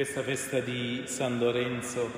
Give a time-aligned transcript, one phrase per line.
[0.00, 2.10] questa festa di San Lorenzo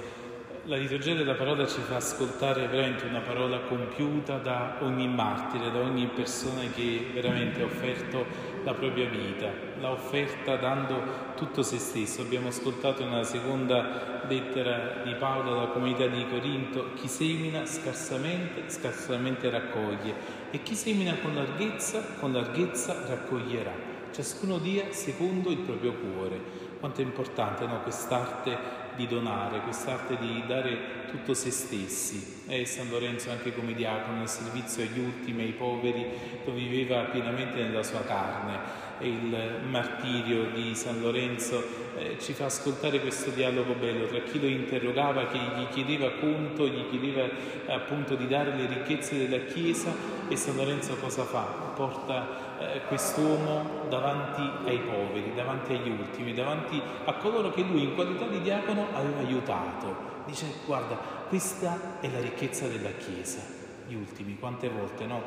[0.67, 5.81] la liturgia della parola ci fa ascoltare veramente una parola compiuta da ogni martire, da
[5.81, 8.25] ogni persona che veramente ha offerto
[8.63, 12.21] la propria vita, l'ha offerta dando tutto se stesso.
[12.21, 19.51] Abbiamo ascoltato nella seconda lettera di Paolo alla comunità di Corinto, chi semina scarsamente, scarsamente
[19.51, 20.15] raccoglie
[20.53, 23.91] e chi semina con larghezza, con larghezza raccoglierà.
[24.13, 26.71] Ciascuno dia secondo il proprio cuore.
[26.83, 27.81] Quanto è importante no?
[27.83, 28.59] quest'arte
[28.97, 32.43] di donare, quest'arte di dare tutto se stessi.
[32.49, 36.05] E San Lorenzo anche come diacono nel servizio agli ultimi, ai poveri,
[36.45, 38.81] lo viveva pienamente nella sua carne.
[38.99, 41.65] E il martirio di San Lorenzo
[41.97, 46.67] eh, ci fa ascoltare questo dialogo bello tra chi lo interrogava, che gli chiedeva conto,
[46.67, 49.95] gli chiedeva eh, appunto di dare le ricchezze della Chiesa
[50.29, 51.43] e San Lorenzo cosa fa?
[51.75, 56.72] Porta eh, quest'uomo davanti ai poveri, davanti agli ultimi, davanti
[57.05, 60.11] a coloro che lui in qualità di diacono aveva aiutato.
[60.27, 60.95] Dice guarda,
[61.29, 63.41] questa è la ricchezza della Chiesa,
[63.87, 65.23] gli ultimi, quante volte no?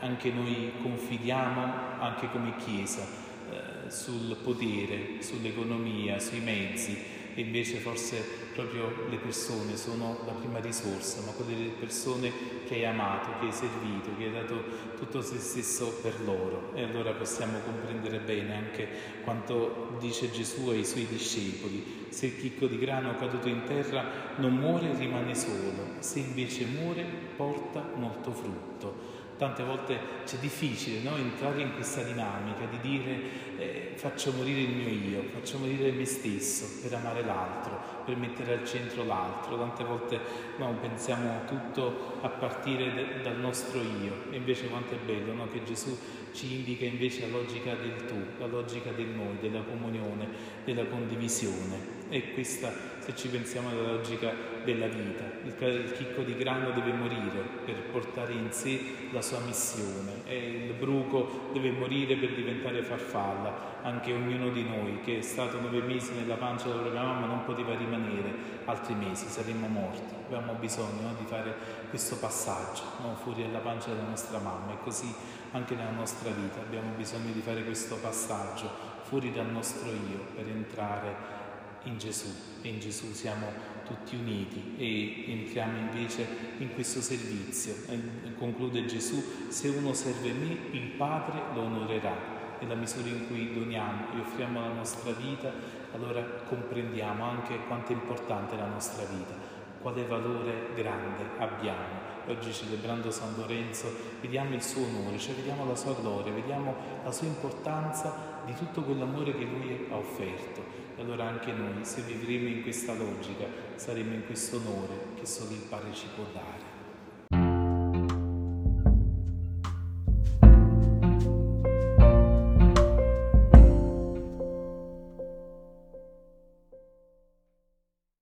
[0.00, 3.02] Anche noi confidiamo, anche come Chiesa,
[3.50, 8.20] eh, sul potere, sull'economia, sui mezzi e invece forse
[8.52, 12.32] proprio le persone sono la prima risorsa, ma quelle persone
[12.66, 14.64] che hai amato, che hai servito, che hai dato
[14.96, 16.72] tutto se stesso per loro.
[16.74, 18.88] E allora possiamo comprendere bene anche
[19.22, 22.06] quanto dice Gesù ai suoi discepoli.
[22.08, 27.04] Se il chicco di grano caduto in terra non muore rimane solo, se invece muore
[27.36, 29.17] porta molto frutto.
[29.38, 31.16] Tante volte c'è difficile no?
[31.16, 33.20] entrare in questa dinamica di dire
[33.56, 38.54] eh, faccio morire il mio io, faccio morire me stesso per amare l'altro, per mettere
[38.54, 39.56] al centro l'altro.
[39.56, 40.18] Tante volte
[40.56, 45.46] no, pensiamo tutto a partire de- dal nostro io e invece quanto è bello no?
[45.46, 45.96] che Gesù
[46.32, 50.26] ci indica invece la logica del tu, la logica del noi, della comunione,
[50.64, 51.97] della condivisione.
[52.10, 54.32] E questa, se ci pensiamo, la logica
[54.64, 55.24] della vita.
[55.44, 58.80] Il, il chicco di grano deve morire per portare in sé
[59.10, 63.76] la sua missione e il bruco deve morire per diventare farfalla.
[63.82, 67.44] Anche ognuno di noi che è stato nove mesi nella pancia della propria mamma non
[67.44, 68.32] poteva rimanere
[68.64, 70.14] altri mesi, saremmo morti.
[70.26, 71.54] Abbiamo bisogno no, di fare
[71.90, 75.14] questo passaggio no, fuori dalla pancia della nostra mamma e così
[75.52, 78.70] anche nella nostra vita abbiamo bisogno di fare questo passaggio
[79.02, 81.46] fuori dal nostro io per entrare
[81.88, 82.28] in Gesù
[82.62, 83.46] e in Gesù siamo
[83.86, 86.26] tutti uniti e entriamo invece
[86.58, 87.74] in questo servizio.
[87.88, 92.36] E conclude Gesù, se uno serve me, il Padre lo onorerà.
[92.60, 95.52] Nella misura in cui doniamo e offriamo la nostra vita,
[95.94, 99.34] allora comprendiamo anche quanto è importante la nostra vita,
[99.80, 102.17] quale valore grande abbiamo.
[102.28, 103.90] Oggi celebrando San Lorenzo
[104.20, 108.82] vediamo il suo onore, cioè vediamo la sua gloria, vediamo la sua importanza di tutto
[108.82, 110.62] quell'amore che lui ha offerto.
[110.94, 113.46] E allora anche noi, se vivremo in questa logica,
[113.76, 116.77] saremo in questo onore che solo il Padre ci può dare.